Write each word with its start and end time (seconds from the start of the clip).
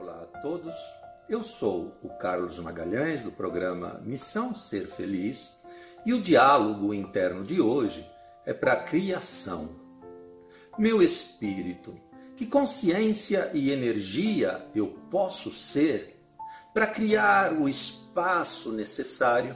Olá 0.00 0.22
a 0.22 0.38
todos, 0.38 0.74
eu 1.28 1.42
sou 1.42 1.94
o 2.02 2.08
Carlos 2.08 2.58
Magalhães 2.58 3.22
do 3.22 3.30
programa 3.30 4.00
Missão 4.02 4.54
Ser 4.54 4.86
Feliz 4.86 5.60
e 6.06 6.14
o 6.14 6.22
diálogo 6.22 6.94
interno 6.94 7.44
de 7.44 7.60
hoje 7.60 8.10
é 8.46 8.54
para 8.54 8.72
a 8.72 8.82
criação. 8.82 9.68
Meu 10.78 11.02
espírito, 11.02 11.94
que 12.34 12.46
consciência 12.46 13.50
e 13.52 13.70
energia 13.70 14.66
eu 14.74 14.86
posso 15.10 15.50
ser 15.50 16.24
para 16.72 16.86
criar 16.86 17.52
o 17.52 17.68
espaço 17.68 18.72
necessário 18.72 19.54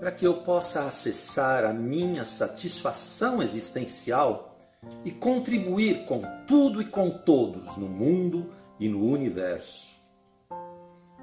para 0.00 0.10
que 0.10 0.26
eu 0.26 0.38
possa 0.38 0.86
acessar 0.86 1.66
a 1.66 1.74
minha 1.74 2.24
satisfação 2.24 3.42
existencial 3.42 4.56
e 5.04 5.10
contribuir 5.10 6.06
com 6.06 6.22
tudo 6.46 6.80
e 6.80 6.86
com 6.86 7.10
todos 7.10 7.76
no 7.76 7.88
mundo 7.88 8.56
e 8.78 8.88
no 8.88 9.04
universo. 9.04 9.96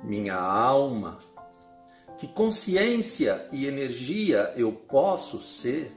Minha 0.03 0.35
alma, 0.35 1.17
que 2.17 2.27
consciência 2.27 3.47
e 3.51 3.65
energia 3.65 4.53
eu 4.55 4.71
posso 4.71 5.41
ser 5.41 5.91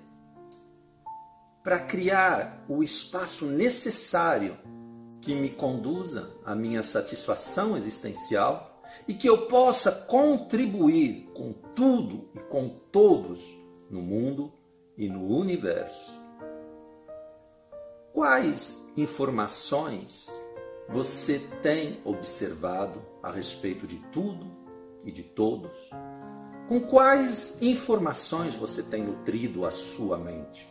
para 1.62 1.78
criar 1.78 2.64
o 2.68 2.82
espaço 2.82 3.46
necessário 3.46 4.56
que 5.20 5.34
me 5.34 5.50
conduza 5.50 6.30
à 6.44 6.54
minha 6.54 6.82
satisfação 6.82 7.76
existencial 7.76 8.82
e 9.06 9.14
que 9.14 9.28
eu 9.28 9.46
possa 9.46 9.92
contribuir 9.92 11.30
com 11.34 11.52
tudo 11.52 12.30
e 12.34 12.40
com 12.40 12.68
todos 12.68 13.54
no 13.90 14.00
mundo 14.00 14.52
e 14.96 15.08
no 15.08 15.26
universo. 15.26 16.20
Quais 18.12 18.84
informações 18.96 20.28
você 20.88 21.38
tem 21.60 22.00
observado 22.02 23.04
a 23.22 23.30
respeito 23.30 23.86
de 23.86 23.98
tudo 24.10 24.50
e 25.04 25.12
de 25.12 25.22
todos? 25.22 25.90
Com 26.66 26.80
quais 26.80 27.58
informações 27.60 28.54
você 28.54 28.82
tem 28.82 29.02
nutrido 29.04 29.66
a 29.66 29.70
sua 29.70 30.16
mente? 30.16 30.66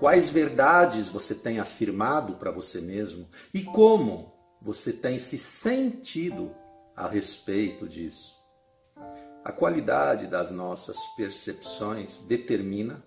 Quais 0.00 0.30
verdades 0.30 1.08
você 1.08 1.34
tem 1.34 1.58
afirmado 1.58 2.36
para 2.36 2.50
você 2.50 2.80
mesmo 2.80 3.28
e 3.52 3.62
como 3.62 4.32
você 4.60 4.92
tem 4.92 5.18
se 5.18 5.36
sentido 5.36 6.54
a 6.94 7.06
respeito 7.06 7.86
disso? 7.86 8.34
A 9.44 9.52
qualidade 9.52 10.26
das 10.26 10.50
nossas 10.50 10.98
percepções 11.14 12.20
determina 12.20 13.04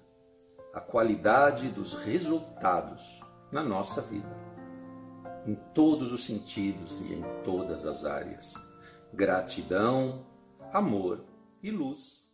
a 0.74 0.80
qualidade 0.80 1.70
dos 1.70 1.96
resultados 1.96 3.20
na 3.52 3.64
nossa 3.64 4.00
vida 4.02 4.50
em 5.46 5.56
todos 5.74 6.12
os 6.12 6.26
sentidos 6.26 7.00
e 7.02 7.14
em 7.14 7.24
todas 7.44 7.86
as 7.86 8.06
áreas. 8.06 8.54
Gratidão, 9.14 10.26
amor 10.72 11.26
e 11.64 11.72
luz. 11.72 12.29